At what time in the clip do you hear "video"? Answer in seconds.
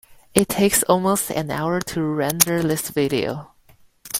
2.89-3.51